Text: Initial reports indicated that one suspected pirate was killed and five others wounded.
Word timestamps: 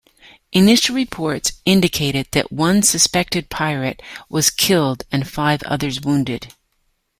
Initial 0.51 0.95
reports 0.95 1.61
indicated 1.63 2.25
that 2.31 2.51
one 2.51 2.81
suspected 2.81 3.49
pirate 3.51 4.01
was 4.29 4.49
killed 4.49 5.03
and 5.11 5.29
five 5.29 5.61
others 5.61 6.01
wounded. 6.01 6.55